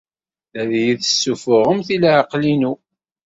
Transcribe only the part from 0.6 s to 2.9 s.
iyi-tessuffuɣemt i leɛqel-inu.